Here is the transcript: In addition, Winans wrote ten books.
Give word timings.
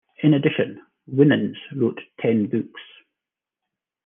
In 0.23 0.33
addition, 0.33 0.81
Winans 1.05 1.55
wrote 1.75 1.99
ten 2.19 2.47
books. 2.47 2.81